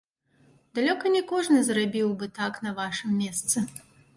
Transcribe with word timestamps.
Далёка 0.77 1.11
не 1.17 1.21
кожны 1.31 1.61
зрабіў 1.69 2.09
бы 2.23 2.31
так 2.41 2.53
на 2.69 2.75
вашым 2.81 3.17
месцы. 3.23 3.57